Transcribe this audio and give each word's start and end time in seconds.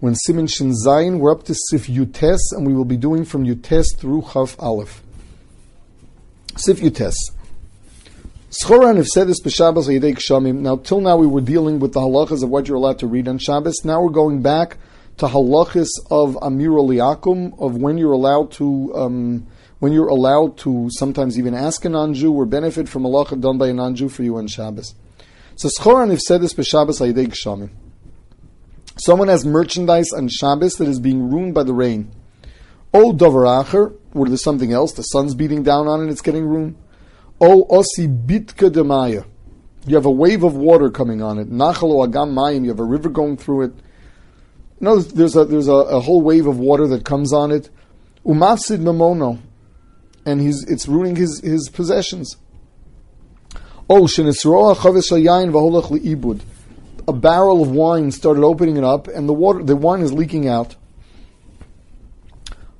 When 0.00 0.14
Siman 0.14 0.48
Shin 0.48 0.70
Zayin, 0.70 1.18
we're 1.18 1.32
up 1.32 1.42
to 1.44 1.54
Sif 1.70 1.88
Yutes, 1.88 2.38
and 2.52 2.64
we 2.64 2.72
will 2.72 2.84
be 2.84 2.96
doing 2.96 3.24
from 3.24 3.44
Yutes 3.44 3.96
through 3.96 4.22
Chaf 4.32 4.54
Aleph. 4.60 5.02
Sif 6.56 6.78
Yutes. 6.78 7.16
Schoran 8.62 8.96
have 8.96 9.08
said 9.08 9.26
this 9.26 9.42
b'Shabbos 9.42 9.88
Yedei 9.88 10.14
Kshamim. 10.14 10.60
Now, 10.60 10.76
till 10.76 11.00
now 11.00 11.16
we 11.16 11.26
were 11.26 11.40
dealing 11.40 11.80
with 11.80 11.94
the 11.94 12.00
halachas 12.00 12.44
of 12.44 12.48
what 12.48 12.68
you're 12.68 12.76
allowed 12.76 13.00
to 13.00 13.08
read 13.08 13.26
on 13.26 13.38
Shabbos. 13.38 13.84
Now 13.84 14.00
we're 14.00 14.10
going 14.10 14.40
back 14.40 14.76
to 15.16 15.26
halachas 15.26 15.88
of 16.12 16.38
Amir 16.42 16.70
Liakum, 16.70 17.60
of 17.60 17.76
when 17.76 17.98
you're 17.98 18.12
allowed 18.12 18.52
to, 18.52 18.94
um, 18.94 19.48
when 19.80 19.90
you're 19.90 20.06
allowed 20.06 20.58
to 20.58 20.88
sometimes 20.92 21.40
even 21.40 21.54
ask 21.54 21.84
a 21.84 21.88
non-Jew 21.88 22.32
or 22.32 22.46
benefit 22.46 22.88
from 22.88 23.02
halacha 23.02 23.40
done 23.40 23.58
by 23.58 23.66
a 23.66 23.72
non-Jew 23.72 24.10
for 24.10 24.22
you 24.22 24.36
on 24.36 24.46
Shabbos. 24.46 24.94
So 25.56 25.68
Schoran 25.68 26.10
have 26.10 26.20
said 26.20 26.40
this 26.40 26.54
b'Shabbos 26.54 27.00
Yedei 27.00 27.26
Kshamim. 27.26 27.70
Someone 28.98 29.28
has 29.28 29.44
merchandise 29.44 30.12
on 30.16 30.28
Shabbos 30.28 30.74
that 30.74 30.88
is 30.88 31.00
being 31.00 31.30
ruined 31.30 31.54
by 31.54 31.62
the 31.62 31.72
rain. 31.72 32.10
O 32.92 33.12
Dover 33.12 33.44
Acher, 33.44 33.94
or 34.14 34.26
there's 34.26 34.42
something 34.42 34.72
else, 34.72 34.92
the 34.92 35.02
sun's 35.02 35.34
beating 35.34 35.62
down 35.62 35.86
on 35.86 36.06
it, 36.06 36.10
it's 36.10 36.20
getting 36.20 36.46
ruined. 36.46 36.76
O 37.40 37.64
osi 37.66 38.08
bitka 38.08 38.70
demaya. 38.70 39.24
You 39.86 39.94
have 39.94 40.06
a 40.06 40.10
wave 40.10 40.42
of 40.42 40.56
water 40.56 40.90
coming 40.90 41.22
on 41.22 41.38
it. 41.38 41.50
Nachalo 41.50 42.06
agam 42.06 42.32
mayim. 42.34 42.64
You 42.64 42.70
have 42.70 42.80
a 42.80 42.84
river 42.84 43.08
going 43.08 43.36
through 43.36 43.62
it. 43.62 43.72
Know, 44.80 44.98
there's 44.98 45.36
a 45.36 45.44
there's 45.44 45.68
a, 45.68 45.72
a 45.72 46.00
whole 46.00 46.22
wave 46.22 46.46
of 46.46 46.58
water 46.58 46.86
that 46.88 47.04
comes 47.04 47.32
on 47.32 47.50
it. 47.50 47.70
Umasid 48.24 48.78
mamono, 48.78 49.38
and 50.26 50.40
he's 50.40 50.64
it's 50.64 50.88
ruining 50.88 51.16
his 51.16 51.40
his 51.40 51.68
possessions. 51.68 52.36
Oh, 53.88 54.02
shenisroa 54.02 54.76
chavis 54.76 55.10
yayin 55.10 55.50
v'holach 55.50 55.90
liibud. 55.90 56.42
A 57.08 57.12
barrel 57.12 57.62
of 57.62 57.70
wine 57.70 58.10
started 58.10 58.44
opening 58.44 58.76
it 58.76 58.84
up, 58.84 59.08
and 59.08 59.26
the 59.26 59.32
water 59.32 59.62
the 59.62 59.74
wine 59.74 60.02
is 60.02 60.12
leaking 60.12 60.46
out. 60.46 60.76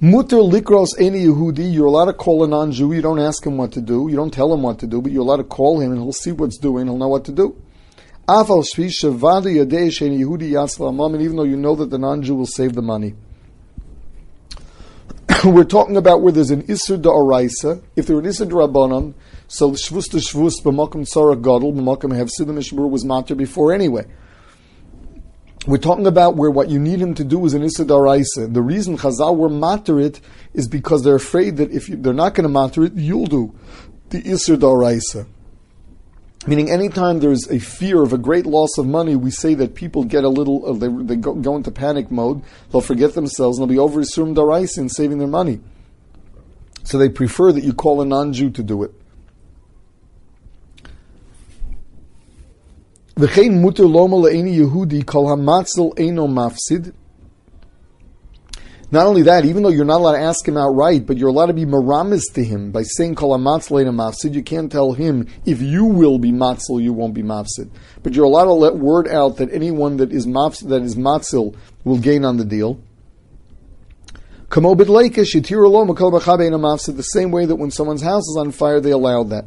Mutter 0.00 0.36
likros 0.36 0.90
any 0.98 1.26
Yehudi, 1.26 1.72
you're 1.72 1.86
allowed 1.86 2.06
to 2.06 2.12
call 2.12 2.44
a 2.44 2.48
non-Jew, 2.48 2.92
you 2.92 3.02
don't 3.02 3.18
ask 3.18 3.44
him 3.44 3.56
what 3.56 3.72
to 3.72 3.80
do, 3.80 4.08
you 4.08 4.16
don't 4.16 4.32
tell 4.32 4.52
him 4.52 4.62
what 4.62 4.78
to 4.78 4.86
do, 4.86 5.02
but 5.02 5.12
you're 5.12 5.22
allowed 5.22 5.36
to 5.36 5.44
call 5.44 5.80
him 5.80 5.92
and 5.92 6.00
he'll 6.00 6.12
see 6.12 6.32
what's 6.32 6.56
doing, 6.56 6.86
he'll 6.86 6.98
know 6.98 7.08
what 7.08 7.24
to 7.24 7.32
do. 7.32 7.56
Afal 8.28 8.64
Yehudi 8.64 8.94
and 11.14 11.22
even 11.22 11.36
though 11.36 11.42
you 11.42 11.56
know 11.56 11.74
that 11.74 11.90
the 11.90 11.98
non-Jew 11.98 12.34
will 12.34 12.46
save 12.46 12.74
the 12.74 12.82
money. 12.82 13.14
We're 15.44 15.64
talking 15.64 15.96
about 15.96 16.22
where 16.22 16.32
there's 16.32 16.50
an 16.50 16.62
Isser 16.64 17.00
Da'araisa, 17.00 17.82
if 17.96 18.06
there 18.06 18.16
were 18.16 18.22
an 18.22 18.28
Isser 18.28 18.48
Da'Rabbanon, 18.48 19.14
so 19.52 19.72
Shvus 19.72 20.10
to 20.12 20.16
Shvus, 20.16 20.62
B'makim 20.62 21.04
Tzara 21.04 21.36
Gadol, 21.36 21.74
Have 22.16 22.28
Siddha 22.28 22.54
Mishmur 22.54 22.88
was 22.88 23.04
matter 23.04 23.34
before 23.34 23.74
anyway. 23.74 24.06
We're 25.66 25.76
talking 25.76 26.06
about 26.06 26.36
where 26.36 26.50
what 26.50 26.70
you 26.70 26.78
need 26.78 27.00
him 27.00 27.12
to 27.16 27.22
do 27.22 27.44
is 27.44 27.52
an 27.52 27.62
Issa 27.62 27.84
Daraisa. 27.84 28.50
The 28.50 28.62
reason 28.62 28.96
Chazal 28.96 29.36
were 29.36 29.50
matter 29.50 30.00
it 30.00 30.22
is 30.54 30.68
because 30.68 31.04
they're 31.04 31.16
afraid 31.16 31.58
that 31.58 31.70
if 31.70 31.90
you, 31.90 31.96
they're 31.96 32.14
not 32.14 32.32
going 32.32 32.44
to 32.44 32.48
matter 32.48 32.82
it, 32.84 32.94
you'll 32.94 33.26
do 33.26 33.54
the 34.08 34.26
Issa 34.26 34.56
Daraisa. 34.56 35.26
Meaning, 36.46 36.70
anytime 36.70 37.20
there's 37.20 37.46
a 37.50 37.58
fear 37.58 38.02
of 38.02 38.14
a 38.14 38.18
great 38.18 38.46
loss 38.46 38.78
of 38.78 38.86
money, 38.86 39.16
we 39.16 39.30
say 39.30 39.52
that 39.52 39.74
people 39.74 40.04
get 40.04 40.24
a 40.24 40.30
little, 40.30 40.64
uh, 40.64 40.72
they, 40.72 40.88
they 40.88 41.16
go, 41.16 41.34
go, 41.34 41.56
into 41.56 41.70
panic 41.70 42.10
mode, 42.10 42.42
they'll 42.70 42.80
forget 42.80 43.12
themselves, 43.12 43.58
and 43.58 43.68
they'll 43.68 43.74
be 43.74 43.78
over 43.78 44.00
Daraisa 44.00 44.78
in 44.78 44.88
saving 44.88 45.18
their 45.18 45.28
money. 45.28 45.60
So 46.84 46.96
they 46.96 47.10
prefer 47.10 47.52
that 47.52 47.62
you 47.62 47.74
call 47.74 48.00
a 48.00 48.06
non 48.06 48.32
Jew 48.32 48.48
to 48.48 48.62
do 48.62 48.82
it. 48.82 48.92
V'chein 53.14 53.60
muter 53.60 53.86
loma 53.90 54.16
le'eni 54.16 54.56
Yehudi 54.56 55.04
kol 55.04 55.26
hamatzel 55.26 55.92
eno 55.98 56.26
mafsid. 56.26 56.94
Not 58.90 59.06
only 59.06 59.22
that, 59.22 59.44
even 59.44 59.62
though 59.62 59.68
you're 59.68 59.84
not 59.84 60.00
allowed 60.00 60.16
to 60.16 60.22
ask 60.22 60.48
him 60.48 60.56
outright, 60.56 61.06
but 61.06 61.18
you're 61.18 61.28
allowed 61.28 61.46
to 61.46 61.52
be 61.52 61.66
maramis 61.66 62.22
to 62.34 62.42
him 62.42 62.70
by 62.70 62.82
saying 62.82 63.14
kol 63.14 63.36
hamatzel 63.36 63.80
eno 63.82 63.92
mafsid. 63.92 64.32
You 64.32 64.42
can't 64.42 64.72
tell 64.72 64.94
him 64.94 65.28
if 65.44 65.60
you 65.60 65.84
will 65.84 66.18
be 66.18 66.32
matzel, 66.32 66.82
you 66.82 66.94
won't 66.94 67.12
be 67.12 67.22
mafsid. 67.22 67.70
But 68.02 68.14
you're 68.14 68.24
allowed 68.24 68.46
to 68.46 68.54
let 68.54 68.76
word 68.76 69.08
out 69.08 69.36
that 69.36 69.52
anyone 69.52 69.98
that 69.98 70.10
is 70.10 70.26
mafsid, 70.26 70.70
that 70.70 70.82
is 70.82 70.96
matzil 70.96 71.54
will 71.84 71.98
gain 71.98 72.24
on 72.24 72.38
the 72.38 72.46
deal. 72.46 72.80
The 74.48 74.68
same 77.12 77.30
way 77.30 77.46
that 77.46 77.56
when 77.56 77.70
someone's 77.70 78.02
house 78.02 78.28
is 78.28 78.36
on 78.38 78.52
fire, 78.52 78.80
they 78.80 78.90
allowed 78.90 79.30
that. 79.30 79.46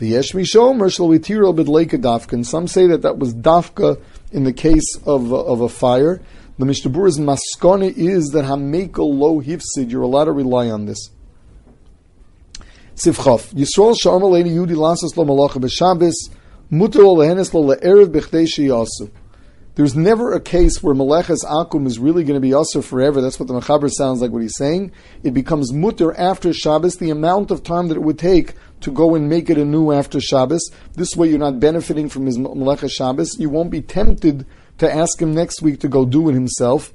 The 0.00 0.08
Yesh 0.08 0.32
Mishomer 0.32 0.90
shall 0.90 1.10
tiro 1.18 1.52
b'dleika 1.52 2.00
dafka. 2.00 2.42
some 2.46 2.66
say 2.66 2.86
that 2.86 3.02
that 3.02 3.18
was 3.18 3.34
dafka 3.34 4.00
in 4.32 4.44
the 4.44 4.52
case 4.54 4.96
of, 5.04 5.30
uh, 5.30 5.44
of 5.44 5.60
a 5.60 5.68
fire. 5.68 6.22
The 6.58 6.64
Mishnah 6.64 6.90
maskone 6.90 7.92
is 7.94 8.30
that 8.30 8.46
hamekel 8.46 9.14
lo 9.14 9.42
hifsid. 9.42 9.90
You're 9.90 10.00
allowed 10.00 10.24
to 10.24 10.32
rely 10.32 10.70
on 10.70 10.86
this. 10.86 11.10
Sivchaf. 12.94 13.52
Yisrael 13.52 13.94
sha'am 13.94 14.22
aleini 14.22 14.54
yudi 14.54 14.74
lasas 14.74 15.18
lo 15.18 15.26
malacha 15.26 15.60
b'shabes 15.60 16.14
muter 16.72 17.04
lo 17.04 17.16
lehenes 17.16 17.52
lo 17.52 17.62
le'erev 17.62 18.06
b'chdei 18.06 18.48
sheyasu. 18.48 19.10
There's 19.76 19.94
never 19.94 20.32
a 20.32 20.40
case 20.40 20.82
where 20.82 20.94
Meleches 20.94 21.44
Akum 21.44 21.86
is 21.86 21.98
really 21.98 22.24
going 22.24 22.34
to 22.34 22.40
be 22.40 22.50
Usr 22.50 22.82
forever. 22.82 23.20
That's 23.20 23.38
what 23.38 23.46
the 23.46 23.54
Mechaber 23.54 23.88
sounds 23.88 24.20
like 24.20 24.32
what 24.32 24.42
he's 24.42 24.56
saying. 24.56 24.90
It 25.22 25.32
becomes 25.32 25.72
mutter 25.72 26.12
after 26.14 26.52
Shabbos, 26.52 26.96
the 26.96 27.10
amount 27.10 27.50
of 27.50 27.62
time 27.62 27.88
that 27.88 27.96
it 27.96 28.02
would 28.02 28.18
take 28.18 28.54
to 28.80 28.90
go 28.90 29.14
and 29.14 29.28
make 29.28 29.48
it 29.48 29.58
anew 29.58 29.92
after 29.92 30.20
Shabbos. 30.20 30.70
This 30.94 31.14
way 31.14 31.28
you're 31.28 31.38
not 31.38 31.60
benefiting 31.60 32.08
from 32.08 32.26
his 32.26 32.36
Meleches 32.36 32.90
Shabbos. 32.90 33.38
You 33.38 33.48
won't 33.48 33.70
be 33.70 33.80
tempted 33.80 34.44
to 34.78 34.92
ask 34.92 35.22
him 35.22 35.34
next 35.34 35.62
week 35.62 35.80
to 35.80 35.88
go 35.88 36.04
do 36.04 36.28
it 36.28 36.34
himself. 36.34 36.92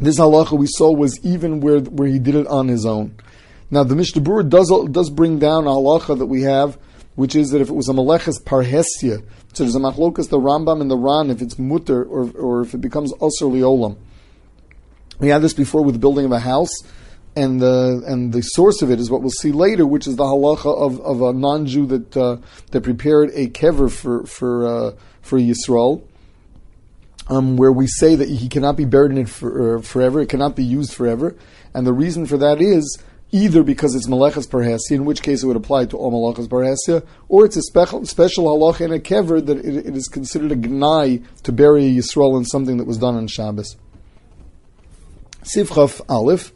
This 0.00 0.18
halacha 0.18 0.58
we 0.58 0.66
saw 0.68 0.90
was 0.92 1.20
even 1.24 1.60
where, 1.60 1.78
where 1.78 2.08
he 2.08 2.18
did 2.18 2.34
it 2.34 2.48
on 2.48 2.66
his 2.66 2.84
own. 2.84 3.14
Now 3.70 3.84
the 3.84 3.94
Mishnah 3.94 4.22
Berurah 4.22 4.48
does, 4.48 4.72
does 4.90 5.08
bring 5.08 5.38
down 5.38 5.66
a 5.66 5.70
halacha 5.70 6.18
that 6.18 6.26
we 6.26 6.42
have, 6.42 6.78
which 7.16 7.36
is 7.36 7.50
that 7.50 7.60
if 7.60 7.68
it 7.68 7.74
was 7.74 7.88
a 7.88 7.92
Meleches 7.92 8.42
Parhesia, 8.42 9.24
so 9.52 9.62
there's 9.62 9.76
a 9.76 9.78
machlokas, 9.78 10.28
the 10.30 10.38
Rambam 10.38 10.80
and 10.80 10.90
the 10.90 10.96
Ran, 10.96 11.30
if 11.30 11.40
it's 11.40 11.58
mutter 11.58 12.02
or, 12.02 12.30
or 12.32 12.62
if 12.62 12.74
it 12.74 12.80
becomes 12.80 13.12
Osir 13.14 13.50
Liolam. 13.50 13.96
We 15.20 15.28
had 15.28 15.42
this 15.42 15.54
before 15.54 15.84
with 15.84 15.94
the 15.94 16.00
building 16.00 16.24
of 16.24 16.32
a 16.32 16.40
house, 16.40 16.72
and 17.36 17.60
the 17.60 18.02
and 18.06 18.32
the 18.32 18.42
source 18.42 18.82
of 18.82 18.90
it 18.90 18.98
is 18.98 19.10
what 19.10 19.20
we'll 19.20 19.30
see 19.30 19.52
later, 19.52 19.86
which 19.86 20.06
is 20.06 20.16
the 20.16 20.24
halacha 20.24 20.76
of, 20.76 21.00
of 21.00 21.22
a 21.22 21.32
non-Jew 21.32 21.86
that 21.86 22.16
uh, 22.16 22.36
that 22.72 22.80
prepared 22.82 23.30
a 23.34 23.48
kever 23.48 23.90
for 23.90 24.26
for 24.26 24.66
uh, 24.66 24.92
for 25.22 25.38
Yisrael, 25.38 26.02
um, 27.28 27.56
where 27.56 27.72
we 27.72 27.86
say 27.86 28.16
that 28.16 28.28
he 28.28 28.48
cannot 28.48 28.76
be 28.76 28.84
buried 28.84 29.12
in 29.12 29.18
it 29.18 29.28
for, 29.28 29.78
uh, 29.78 29.82
forever, 29.82 30.20
it 30.20 30.28
cannot 30.28 30.56
be 30.56 30.64
used 30.64 30.92
forever, 30.92 31.36
and 31.72 31.86
the 31.86 31.92
reason 31.92 32.26
for 32.26 32.36
that 32.38 32.60
is 32.60 32.98
either 33.32 33.62
because 33.62 33.94
it's 33.94 34.06
Malachas 34.06 34.48
Parhasia, 34.48 34.92
in 34.92 35.04
which 35.04 35.22
case 35.22 35.42
it 35.42 35.46
would 35.46 35.56
apply 35.56 35.86
to 35.86 35.96
all 35.96 36.12
Malachas 36.12 36.48
Parhasia, 36.48 37.04
or 37.28 37.44
it's 37.44 37.56
a 37.56 37.62
special, 37.62 38.06
special 38.06 38.44
halacha 38.46 38.82
in 38.82 38.92
a 38.92 38.98
kever 38.98 39.44
that 39.44 39.58
it, 39.58 39.86
it 39.86 39.96
is 39.96 40.08
considered 40.08 40.52
a 40.52 40.56
gnai 40.56 41.24
to 41.42 41.52
bury 41.52 41.86
a 41.86 41.90
Yisrael 41.90 42.36
in 42.38 42.44
something 42.44 42.76
that 42.76 42.86
was 42.86 42.98
done 42.98 43.16
on 43.16 43.26
Shabbos. 43.26 43.76
Sivchaf 45.42 46.00
Aleph. 46.08 46.52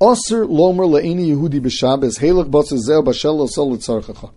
Osir 0.00 0.48
lomer 0.48 0.84
le'eni 0.84 1.28
Yehudi 1.28 1.60
b'Shabbos 1.60 2.20
helach 2.20 2.50
b'tzezeh 2.50 3.04
b'shel 3.04 3.36
l'tzarchacha. 3.36 4.32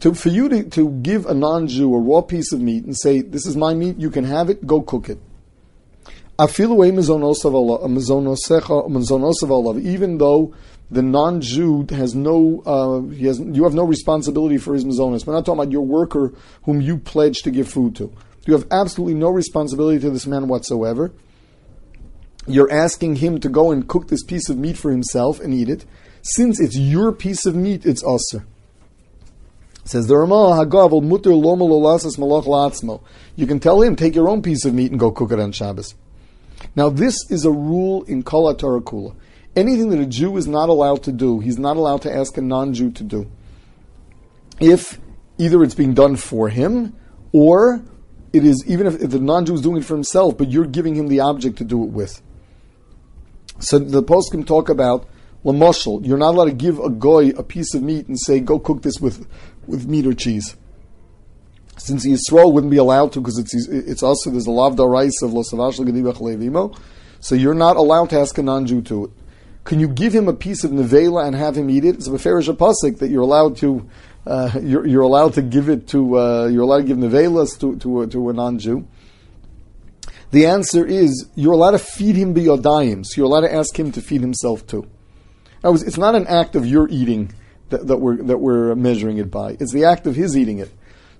To, 0.00 0.14
for 0.14 0.30
you 0.30 0.48
to, 0.48 0.64
to 0.70 0.88
give 1.02 1.26
a 1.26 1.34
non-Jew 1.34 1.94
a 1.94 1.98
raw 1.98 2.22
piece 2.22 2.52
of 2.52 2.60
meat 2.60 2.84
and 2.84 2.96
say, 2.96 3.20
this 3.20 3.44
is 3.44 3.54
my 3.54 3.74
meat, 3.74 3.98
you 3.98 4.10
can 4.10 4.24
have 4.24 4.48
it, 4.48 4.66
go 4.66 4.80
cook 4.80 5.10
it. 5.10 5.18
Even 9.82 10.18
though 10.18 10.54
the 10.90 11.02
non-Jew 11.02 11.86
has 11.90 12.14
no, 12.14 12.62
uh, 12.66 13.00
he 13.14 13.26
has, 13.26 13.40
you 13.40 13.64
have 13.64 13.74
no 13.74 13.84
responsibility 13.84 14.58
for 14.58 14.74
his 14.74 14.84
mazonos. 14.84 15.26
We're 15.26 15.34
not 15.34 15.44
talking 15.44 15.60
about 15.62 15.72
your 15.72 15.86
worker 15.86 16.32
whom 16.62 16.80
you 16.80 16.98
pledge 16.98 17.42
to 17.42 17.50
give 17.50 17.68
food 17.68 17.94
to. 17.96 18.12
You 18.46 18.54
have 18.54 18.66
absolutely 18.70 19.14
no 19.14 19.28
responsibility 19.28 20.00
to 20.00 20.10
this 20.10 20.26
man 20.26 20.48
whatsoever 20.48 21.12
you're 22.46 22.72
asking 22.72 23.16
him 23.16 23.40
to 23.40 23.48
go 23.48 23.70
and 23.70 23.86
cook 23.86 24.08
this 24.08 24.22
piece 24.24 24.48
of 24.48 24.58
meat 24.58 24.76
for 24.76 24.90
himself 24.90 25.40
and 25.40 25.52
eat 25.52 25.68
it. 25.68 25.84
Since 26.22 26.60
it's 26.60 26.76
your 26.76 27.12
piece 27.12 27.46
of 27.46 27.54
meat, 27.54 27.86
it's 27.86 28.02
usr. 28.02 28.44
Says 29.84 30.06
the 30.06 30.16
Ramah, 30.16 30.66
malach 30.66 32.44
latzmo. 32.44 33.02
You 33.36 33.46
can 33.46 33.60
tell 33.60 33.82
him, 33.82 33.96
take 33.96 34.14
your 34.14 34.28
own 34.28 34.42
piece 34.42 34.64
of 34.64 34.74
meat 34.74 34.90
and 34.90 35.00
go 35.00 35.10
cook 35.10 35.32
it 35.32 35.40
on 35.40 35.52
Shabbos. 35.52 35.94
Now 36.76 36.88
this 36.90 37.14
is 37.30 37.44
a 37.44 37.50
rule 37.50 38.02
in 38.04 38.22
Kala 38.22 38.54
Kula. 38.54 39.14
Anything 39.56 39.90
that 39.90 40.00
a 40.00 40.06
Jew 40.06 40.36
is 40.36 40.46
not 40.46 40.68
allowed 40.68 41.02
to 41.04 41.12
do, 41.12 41.40
he's 41.40 41.58
not 41.58 41.76
allowed 41.76 42.02
to 42.02 42.14
ask 42.14 42.36
a 42.36 42.40
non-Jew 42.40 42.92
to 42.92 43.02
do. 43.02 43.30
If 44.60 45.00
either 45.38 45.62
it's 45.62 45.74
being 45.74 45.94
done 45.94 46.16
for 46.16 46.48
him, 46.48 46.94
or 47.32 47.82
it 48.32 48.44
is 48.44 48.64
even 48.66 48.86
if, 48.86 49.00
if 49.00 49.10
the 49.10 49.18
non-Jew 49.18 49.54
is 49.54 49.60
doing 49.60 49.78
it 49.78 49.84
for 49.84 49.94
himself, 49.94 50.38
but 50.38 50.50
you're 50.50 50.66
giving 50.66 50.94
him 50.94 51.08
the 51.08 51.20
object 51.20 51.58
to 51.58 51.64
do 51.64 51.82
it 51.82 51.90
with. 51.90 52.22
So 53.58 53.78
the 53.78 54.02
post 54.02 54.30
can 54.30 54.44
talk 54.44 54.68
about 54.68 55.08
lamoshel. 55.44 56.06
You're 56.06 56.18
not 56.18 56.34
allowed 56.34 56.46
to 56.46 56.52
give 56.52 56.78
a 56.78 56.90
goy 56.90 57.30
a 57.30 57.42
piece 57.42 57.74
of 57.74 57.82
meat 57.82 58.06
and 58.06 58.18
say, 58.18 58.40
"Go 58.40 58.58
cook 58.58 58.82
this 58.82 59.00
with 59.00 59.26
with 59.66 59.88
meat 59.88 60.06
or 60.06 60.14
cheese." 60.14 60.56
Since 61.80 62.06
Yisrael 62.06 62.52
wouldn't 62.52 62.70
be 62.70 62.76
allowed 62.76 63.12
to 63.12 63.20
because 63.20 63.38
it's 63.38 63.54
it's 63.68 64.02
also 64.02 64.30
there's 64.30 64.46
a 64.46 64.50
lavda 64.50 64.88
rice 64.88 65.22
of 65.22 65.30
losavash 65.30 65.78
levimo, 65.78 66.78
so 67.20 67.34
you're 67.34 67.54
not 67.54 67.76
allowed 67.76 68.10
to 68.10 68.18
ask 68.18 68.36
a 68.38 68.42
non-Jew 68.42 68.82
to 68.82 69.04
it. 69.06 69.10
Can 69.64 69.80
you 69.80 69.88
give 69.88 70.12
him 70.12 70.28
a 70.28 70.32
piece 70.32 70.64
of 70.64 70.70
nevela 70.70 71.26
and 71.26 71.34
have 71.34 71.56
him 71.56 71.70
eat 71.70 71.84
it? 71.84 71.96
It's 71.96 72.06
a 72.06 72.10
beferish 72.10 72.48
pasuk 72.56 72.98
that 72.98 73.10
you're 73.10 73.22
allowed 73.22 73.56
to 73.58 73.88
uh, 74.26 74.50
you're, 74.62 74.86
you're, 74.86 75.02
allowed 75.02 75.34
to 75.34 75.42
give 75.42 75.70
it 75.70 75.88
to 75.88 76.18
uh, 76.18 76.46
you're 76.46 76.62
allowed 76.62 76.78
to 76.78 76.84
give 76.84 76.98
nevelas 76.98 77.58
to 77.60 77.76
to, 77.78 78.06
to 78.06 78.28
a 78.28 78.32
non-Jew. 78.32 78.86
The 80.30 80.46
answer 80.46 80.86
is 80.86 81.28
you're 81.34 81.54
allowed 81.54 81.72
to 81.72 81.78
feed 81.78 82.16
him 82.16 82.34
biyodayim, 82.34 83.04
so 83.04 83.16
you're 83.16 83.26
allowed 83.26 83.48
to 83.48 83.52
ask 83.52 83.76
him 83.78 83.90
to 83.92 84.02
feed 84.02 84.20
himself 84.20 84.66
too. 84.66 84.86
It's 85.64 85.98
not 85.98 86.14
an 86.14 86.26
act 86.26 86.56
of 86.56 86.66
your 86.66 86.88
eating 86.88 87.32
that, 87.70 87.86
that, 87.86 87.96
we're 87.98 88.16
that 88.16 88.38
we're 88.38 88.74
measuring 88.74 89.18
it 89.18 89.30
by. 89.30 89.56
It's 89.58 89.72
the 89.72 89.84
act 89.84 90.06
of 90.06 90.14
his 90.14 90.36
eating 90.36 90.58
it. 90.58 90.70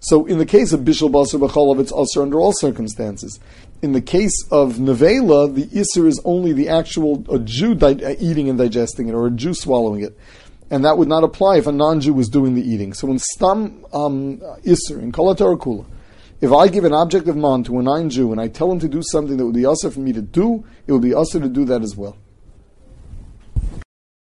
So, 0.03 0.25
in 0.25 0.39
the 0.39 0.47
case 0.47 0.73
of 0.73 0.81
bishul 0.81 1.11
basar 1.11 1.39
b'cholov, 1.39 1.79
it's 1.79 1.93
also 1.93 2.23
under 2.23 2.41
all 2.41 2.55
circumstances. 2.55 3.39
In 3.83 3.93
the 3.93 4.01
case 4.01 4.33
of 4.51 4.77
nevela, 4.77 5.55
the 5.55 5.67
isser 5.67 6.07
is 6.07 6.19
only 6.25 6.55
the 6.55 6.71
actual 6.71 7.23
a 7.31 7.39
Jew 7.39 7.75
di- 7.75 8.17
eating 8.19 8.49
and 8.49 8.59
digesting 8.59 9.09
it, 9.09 9.15
or 9.15 9.27
a 9.27 9.31
Jew 9.31 9.53
swallowing 9.53 10.03
it, 10.03 10.17
and 10.71 10.87
that 10.87 10.97
would 10.97 11.09
not 11.09 11.23
apply 11.23 11.59
if 11.59 11.67
a 11.67 11.73
non-Jew 11.73 12.15
was 12.15 12.31
doing 12.31 12.55
the 12.55 12.63
eating. 12.63 12.95
So, 12.95 13.11
in 13.11 13.19
stam 13.19 13.85
um, 13.93 14.39
isser 14.65 15.03
in 15.03 15.13
kolatar 15.13 15.59
kula, 15.59 15.85
if 16.41 16.51
I 16.51 16.69
give 16.69 16.85
an 16.85 16.95
object 16.95 17.29
of 17.29 17.37
man 17.37 17.63
to 17.65 17.79
a 17.79 17.83
non-Jew 17.83 18.33
and 18.33 18.41
I 18.41 18.49
tell 18.49 18.73
him 18.73 18.79
to 18.81 18.89
do 18.89 19.03
something 19.03 19.37
that 19.37 19.45
would 19.45 19.55
be 19.55 19.67
also 19.67 19.91
for 19.91 20.01
me 20.01 20.15
to 20.15 20.23
do, 20.23 20.65
it 20.87 20.93
would 20.93 21.03
be 21.03 21.13
also 21.13 21.39
to 21.39 21.49
do 21.49 21.67
that 21.67 21.83
as 21.83 21.95
well. 21.95 22.17